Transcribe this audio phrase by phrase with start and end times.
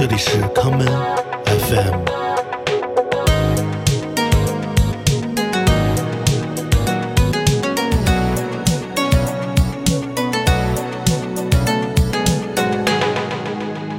[0.00, 0.88] 这里是 common
[1.44, 2.04] FM。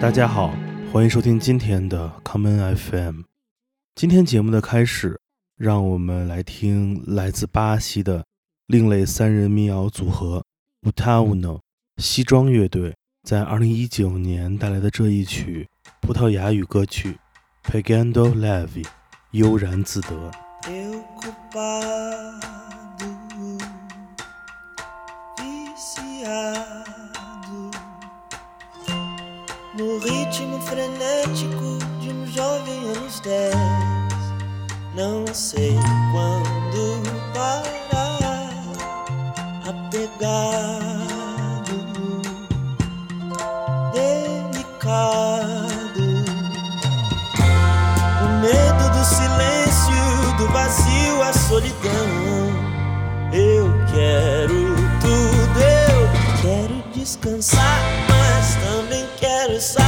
[0.01, 0.55] 大家好，
[0.91, 3.21] 欢迎收听今天的 common FM。
[3.93, 5.21] 今天节目的开始，
[5.55, 8.25] 让我们来听来自巴西的
[8.65, 10.43] 另类三人民谣组合
[10.81, 11.59] Utauno
[11.97, 15.67] 西装乐队在2019年带来的这一曲
[16.01, 17.17] 葡萄牙语歌曲
[17.71, 18.83] 《Pegando Leve》，
[19.31, 20.31] 悠然自得。
[29.81, 33.53] no ritmo frenético de um jovem aos dez.
[34.93, 35.75] Não sei
[36.11, 37.01] quando
[37.33, 38.49] parar,
[39.65, 40.90] apegado,
[57.21, 59.81] descansar, mas também quero sair.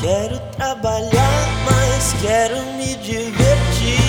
[0.00, 4.00] Quero trabalhar, mas quero me divertir.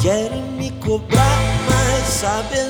[0.00, 2.67] Quero me cobrar, mas saber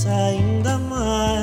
[0.00, 1.39] pressa ainda mais.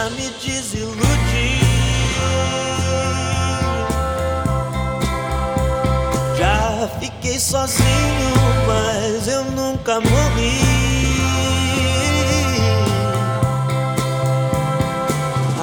[0.00, 1.60] Já me desiludi.
[6.38, 8.32] Já fiquei sozinho,
[8.66, 10.58] mas eu nunca morri.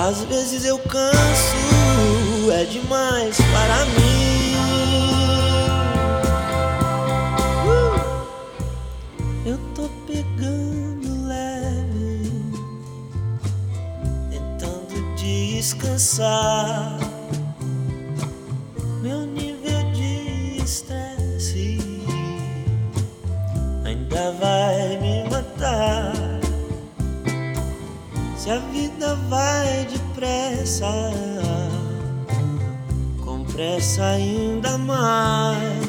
[0.07, 4.16] Às vezes eu canso, é demais para mim.
[19.03, 21.77] Meu nível de estresse
[23.85, 26.13] ainda vai me matar.
[28.35, 30.87] Se a vida vai depressa,
[33.23, 35.86] com pressa ainda mais.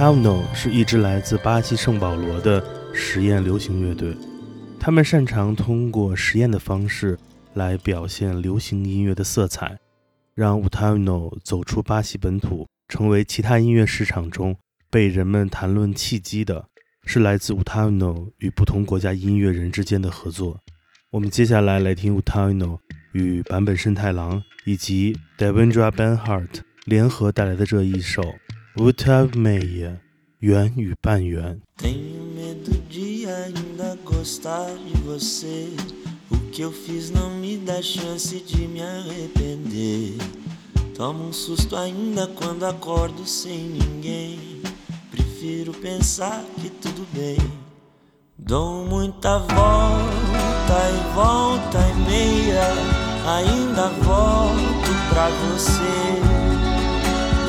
[0.00, 2.64] Utauno 是一支来自巴西圣保罗的
[2.94, 4.16] 实验流行乐队，
[4.80, 7.18] 他们擅长通过实验的方式
[7.52, 9.78] 来表现流行音乐的色彩，
[10.34, 14.56] 让 u t a n o 走出巴西本土，成为其他音乐市场中
[14.90, 16.64] 被人们谈论契机的，
[17.04, 20.58] 是来自 u t a n o 与不同国家音乐人之间的合作。
[21.10, 22.80] 我们接下来来听 u t a n o
[23.12, 28.22] 与坂本慎太郎以及 Devendra Banhart 联合带来的这一首
[28.80, 30.00] 《Ultra Meia,
[30.42, 31.58] Yuan e Pan Yuan.
[31.76, 35.68] Tenho medo de ainda gostar de você.
[36.30, 40.16] O que eu fiz não me dá chance de me arrepender.
[40.96, 44.62] Tomo um susto ainda quando acordo sem ninguém.
[45.10, 47.36] Prefiro pensar que tudo bem.
[48.38, 52.64] Dou muita volta e volta e meia.
[53.26, 56.39] Ainda volto pra você.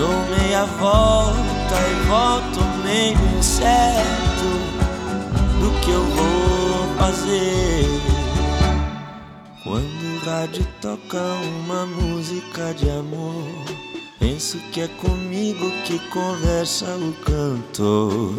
[0.01, 4.49] Dou meia volta e volto meio incerto
[5.59, 7.85] do que eu vou fazer.
[9.63, 11.21] Quando o rádio toca
[11.59, 13.45] uma música de amor,
[14.17, 18.33] penso que é comigo que conversa o cantor.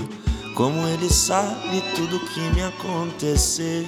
[0.57, 3.87] Como ele sabe tudo que me aconteceu.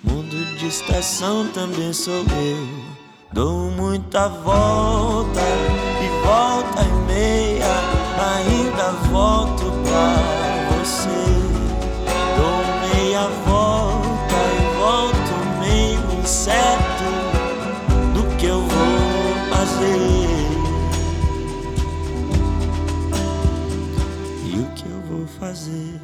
[0.00, 2.83] Mundo de estação também sou eu.
[3.34, 5.40] Dou muita volta
[6.00, 7.66] e volta e meia,
[8.30, 11.08] ainda volto pra você.
[12.36, 12.62] Dou
[12.94, 17.08] meia volta e volto meio incerto
[18.14, 20.28] do que eu vou fazer.
[24.46, 26.00] E o que eu vou fazer?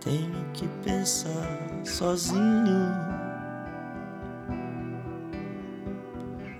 [0.00, 3.15] Tenho que pensar sozinho.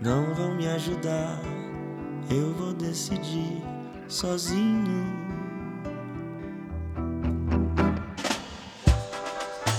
[0.07, 1.43] Não vão me ajudar,
[2.31, 3.61] eu vou decidir
[4.07, 5.27] sozinho.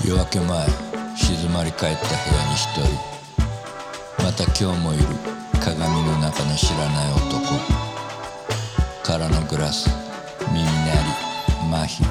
[0.03, 0.67] 夜明け前
[1.15, 2.91] 静まり返った部屋に一人
[4.21, 5.03] また今日もいる
[5.61, 7.41] 鏡の中の知らない男
[9.03, 9.89] 空のグラス
[10.51, 12.03] 耳鳴り麻痺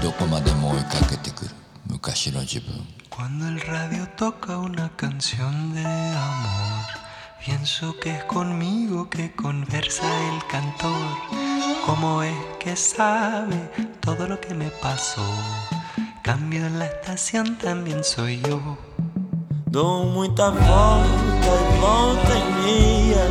[0.00, 1.50] どこまでも追いかけてくる
[1.88, 6.99] 昔の自分 Cuando el radio toca una canción de amor,
[7.44, 11.16] pienso que es conmigo que conversa el cantor.
[11.86, 13.56] ¿Cómo es que sabe
[14.00, 15.24] todo lo que me pasó?
[16.22, 18.60] Cambio en la estación también soy yo.
[19.66, 23.24] Dou muita volta e volta e meia,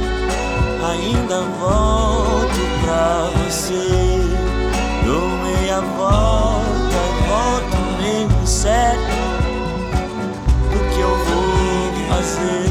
[0.89, 3.87] ainda volto pra você.
[5.05, 9.17] Dou meia volta e volto meio certo
[10.71, 11.39] do que eu vou
[12.09, 12.68] fazer.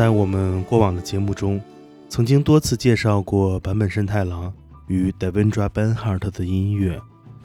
[0.00, 1.60] 在我们过往的节目中，
[2.08, 4.50] 曾经多次介绍过坂本慎太郎
[4.86, 6.98] 与 Devendra b e n h a r t 的音乐。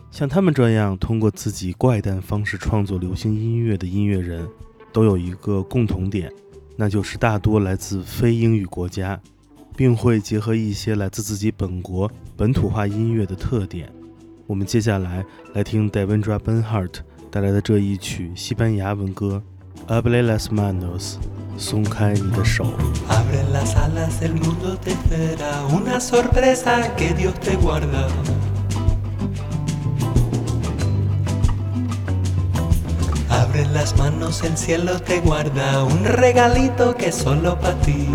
[0.10, 4.48] 像他们这样通过自己怪诞方式创作流行音乐的音乐人，
[4.94, 6.32] 都有一个共同点，
[6.78, 9.20] 那就是大多来自非英语国家，
[9.76, 13.92] 并会结合一些来自自己本国本土化音乐的特点。
[14.48, 19.44] 我们接下来来听 Devendra b e n h a r t 带来的这一曲西班牙文歌
[20.02, 21.16] 《Abre las manos》，
[21.57, 22.65] 松开你的手。
[23.09, 28.09] Abre las alas, el mundo te espera, una sorpresa que Dios te guarda.
[33.29, 38.09] Abre las manos, el cielo te guarda, un regalito que es solo para ti.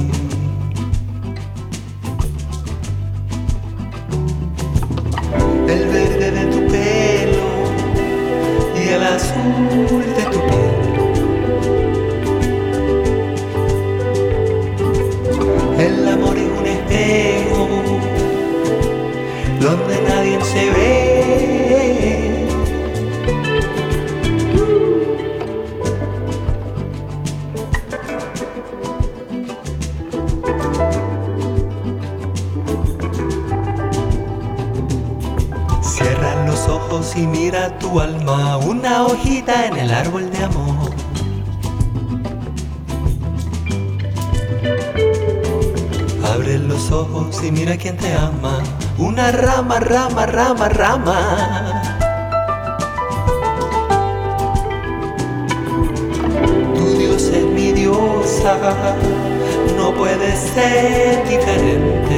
[48.99, 51.19] Una rama, rama, rama, rama.
[56.75, 58.57] Tu Dios es mi diosa.
[59.77, 62.17] no puede ser diferente.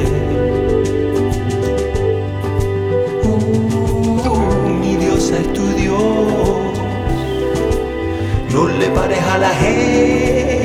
[3.23, 5.99] Uh, mi diosa es tu Dios,
[8.51, 10.62] no le pares a la gente.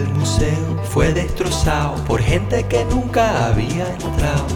[0.00, 4.46] El museo, fue destrozado por gente que nunca había entrado.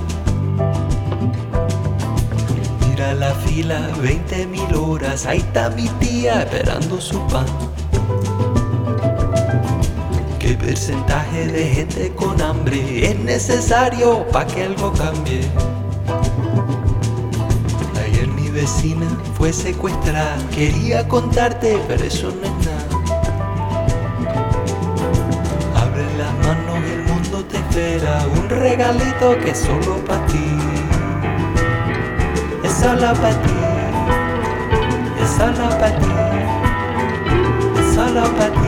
[2.89, 7.45] Mira la fila, 20 mil horas, ahí está mi tía esperando su pan.
[10.39, 15.43] ¿Qué porcentaje de gente con hambre es necesario para que algo cambie?
[18.03, 22.64] Ayer mi vecina fue secuestrada, quería contarte, pero eso no es
[27.95, 30.45] era un regalito que solo para ti.
[32.65, 33.55] Es solo para ti.
[35.23, 36.13] Es solo para ti.
[37.79, 38.63] Es solo para ti.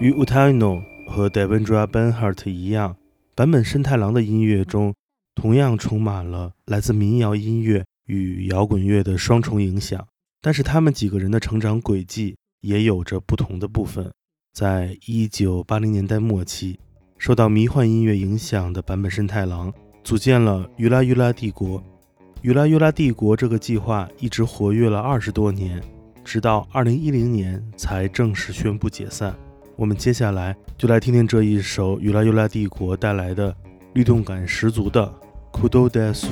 [0.00, 2.96] 与 Utano 和 Devendra Banhart 一样，
[3.34, 4.94] 坂本慎太郎的音乐中
[5.34, 10.06] 同样充满了来自民谣音乐与摇滚乐的双重影响。
[10.42, 14.12] 但是他们几个人的成长轨迹也有着不同的部分。
[14.54, 16.78] 在一九八零年代末期，
[17.18, 21.82] 受到迷幻音乐影响的坂本慎太郎组建了“于拉于拉帝国”。
[22.40, 25.82] “于拉于拉帝国”这个计划一直活跃了二十多年，
[26.24, 29.34] 直到二零一零年才正式宣布解散。
[29.74, 33.52] 我们接下来就来听听这一首“于拉于拉帝国”带来的
[33.94, 35.12] 律动感十足的
[35.68, 36.26] 《Kudo Desu》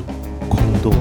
[0.49, 0.95] 空洞。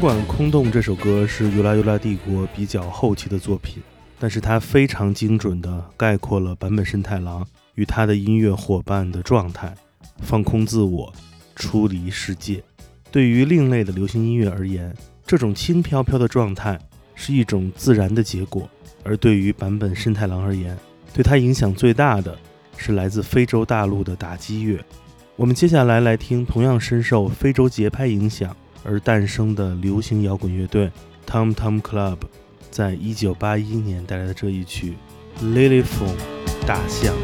[0.00, 3.82] 尽管《空洞》这首歌是《尤拉尤拉帝国》比较后期的作品，
[4.18, 9.74] 但是它非常精准地概括了坂本慎太郎与他的音乐伙伴的状态：
[10.22, 11.12] 放空自我，
[11.54, 12.62] 出离世界。
[13.12, 14.90] 对于另类的流行音乐而言，
[15.26, 16.78] 这种轻飘飘的状态
[17.14, 18.62] 是一种自然的结果；
[19.04, 20.74] 而对于坂本慎太郎而言，
[21.12, 22.34] 对他影响最大的
[22.78, 24.82] 是来自非洲大陆的打击乐。
[25.36, 30.90] 我们接下来来听同样深受非洲节拍影响而诞生的流行摇滚乐队
[31.26, 32.18] Tom Tom Club，
[32.70, 34.94] 在一九八一年带来的这一曲
[35.44, 36.16] 《Lily Phone》
[36.66, 37.14] 大象。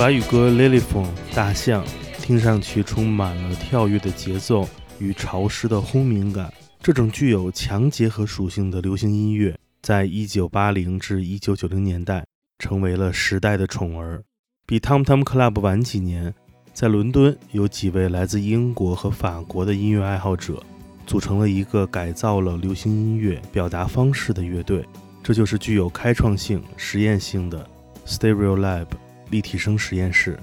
[0.00, 1.84] 法语歌《l i l y f o n》大象，
[2.22, 4.66] 听上去充满了跳跃的节奏
[4.98, 6.50] 与潮湿的轰鸣感。
[6.80, 12.24] 这种具有强结合属性的流行音乐，在1980至1990年代
[12.58, 14.22] 成为了时代的宠儿。
[14.64, 16.34] 比 Tom Tom Club 晚几年，
[16.72, 20.62] 在伦敦有几位来自英国和法国的音乐爱好者，
[21.06, 24.82] 组成了一个改造了流行音乐表达方式的乐队，
[25.22, 27.68] 这就是具有开创性、实验性的
[28.06, 28.86] Stereo Lab
[29.30, 30.38] 立体声实验室。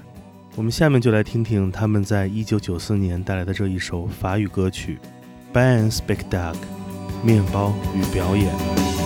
[0.56, 4.97] 我们下面就来听听他们在一九九四年带来的这一首法语歌曲
[5.54, 6.54] 《b a n Spectacle》
[7.23, 8.97] 面包与表演。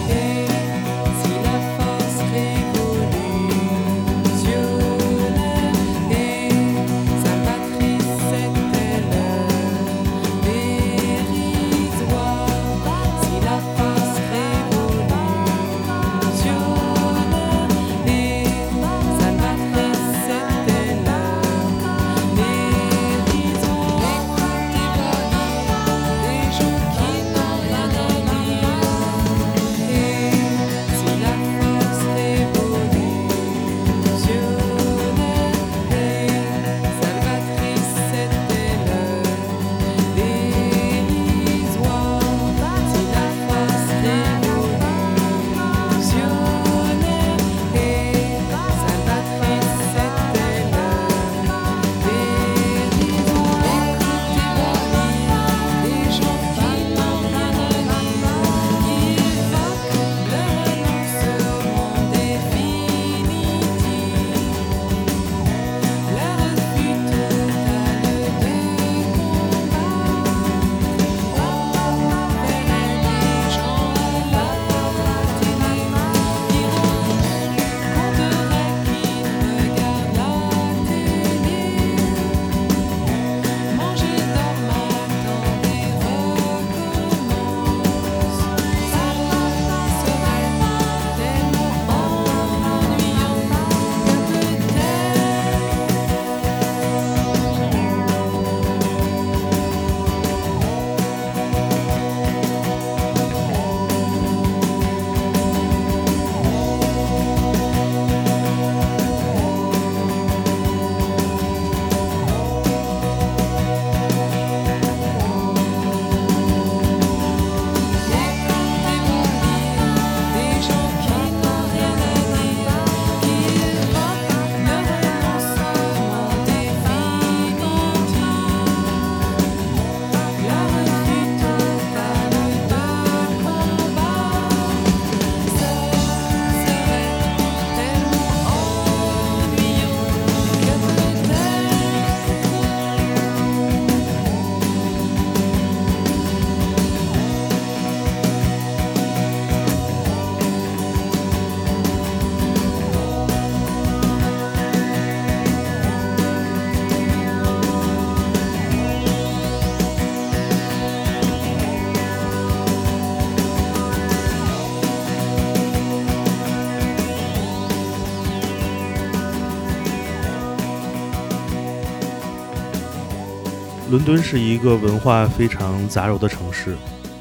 [174.02, 176.76] 伦敦是一个文化非常杂糅的城市，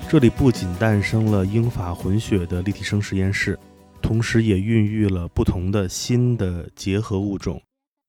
[0.08, 3.58] 这里不仅诞生了英法混血的立体声实验室，
[4.00, 7.60] 同时也孕育了不同的新的结合物种。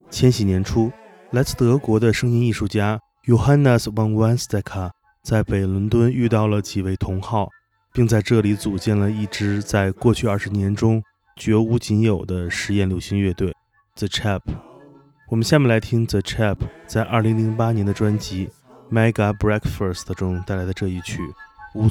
[0.09, 0.89] 千禧年初，
[1.31, 7.49] 来自德国的声音艺术家 Johannes von Weizsäcker 在北伦敦遇到了几位同好，
[7.91, 11.03] 并在这里组建了一支在过去二十年中
[11.35, 13.53] 绝无仅有的实验流行乐队
[13.97, 14.39] The Chap。
[15.27, 16.57] 我们下面来听 The Chap
[16.87, 18.47] 在2008年的专辑
[18.90, 21.20] 《Mega Breakfast》中带来的这一曲《
[21.78, 21.88] w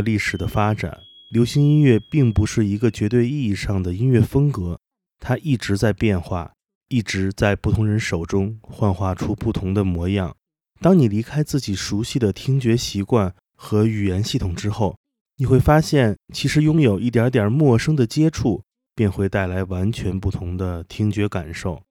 [0.00, 4.78] 历史的发展，流行音乐并不是一个绝对意义上的音乐风格，
[5.18, 6.52] 它一直在变化，
[6.88, 10.34] 一直在不同人手中幻化出不同的模样。
[10.80, 14.96] 当你离开自己熟悉的听觉习惯和语言系统之后，
[15.36, 18.62] 你会发现，其实拥有一点点陌生的接触，
[18.94, 21.82] 便会带来完全不同的听觉感受。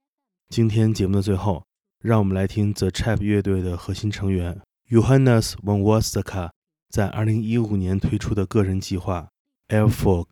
[0.49, 1.63] 今天节目的最后，
[2.03, 6.49] 让我们来听 The Chap 乐队的核心成员 Johannes von Wostoka
[6.89, 9.29] 在2015年推出的个人计划
[9.69, 10.25] Air Fog。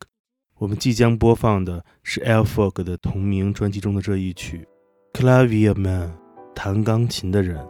[0.58, 4.68] 我们即将播放的是 Air Fog 的同名专辑中的这一曲
[5.20, 6.10] 《Clavier Man》，
[6.56, 7.64] 弹钢琴的人。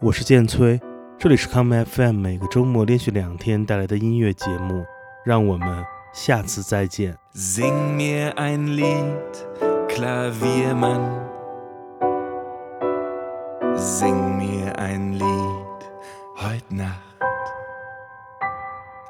[0.00, 0.80] 我是剑崔。
[1.18, 4.84] 这里是 Come FM，每个周末连续两天带来的音乐节目，
[5.24, 7.16] 让我们下次再见。
[7.34, 9.12] Sing mir ein Lied,
[9.88, 11.22] Klaviermann.
[13.76, 15.80] Sing mir ein Lied
[16.36, 17.31] heut Nacht.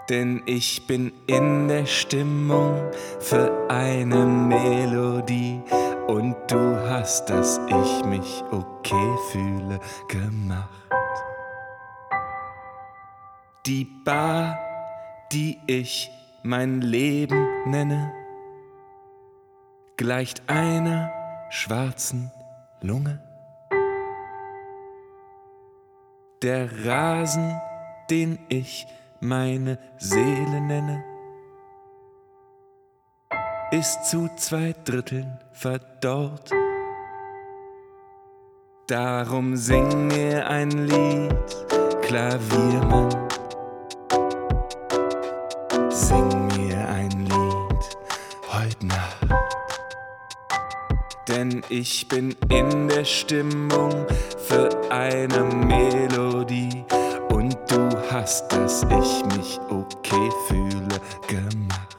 [0.08, 5.60] Denn ich bin in der Stimmung für eine Melodie.
[6.08, 10.68] Und du hast, dass ich mich okay fühle, gemacht.
[13.66, 14.58] Die Bar,
[15.30, 16.10] die ich
[16.42, 18.12] mein Leben nenne,
[19.96, 21.12] gleicht einer
[21.50, 22.32] schwarzen
[22.80, 23.22] Lunge.
[26.42, 27.56] Der Rasen,
[28.10, 28.86] den ich
[29.22, 31.04] meine Seele nenne,
[33.70, 36.50] ist zu zwei Dritteln verdorrt.
[38.88, 41.66] Darum sing mir ein Lied,
[42.02, 43.08] Klaviermann.
[45.88, 47.72] Sing mir ein Lied
[48.52, 49.26] heut Nacht.
[51.28, 54.06] Denn ich bin in der Stimmung
[54.36, 56.84] für eine Melodie.
[58.22, 61.96] Hast, dass ich mich okay fühle, gemacht.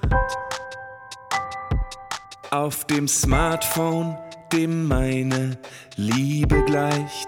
[2.50, 4.18] Auf dem Smartphone,
[4.54, 5.58] dem meine
[5.98, 7.28] Liebe gleicht,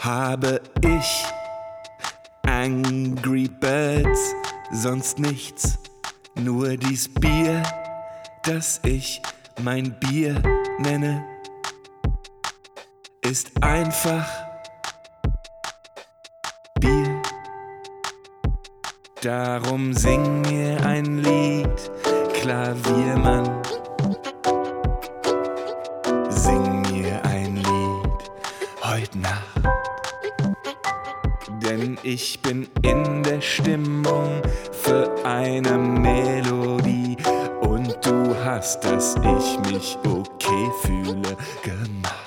[0.00, 1.26] habe ich
[2.46, 4.34] Angry Birds,
[4.72, 5.78] sonst nichts,
[6.36, 7.62] nur dies Bier,
[8.44, 9.20] das ich
[9.60, 10.42] mein Bier
[10.78, 11.22] nenne,
[13.20, 14.45] ist einfach
[19.26, 21.90] Darum sing mir ein Lied,
[22.32, 23.60] Klaviermann.
[26.28, 28.20] Sing mir ein Lied
[28.84, 29.64] heut Nacht.
[31.60, 37.16] Denn ich bin in der Stimmung für eine Melodie.
[37.62, 42.25] Und du hast, dass ich mich okay fühle, gemacht.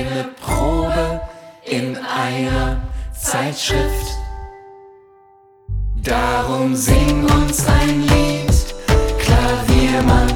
[0.00, 1.20] Eine Probe
[1.64, 2.80] in einer
[3.12, 4.06] Zeitschrift.
[6.02, 8.74] Darum sing uns ein Lied,
[9.18, 10.29] Klaviermann.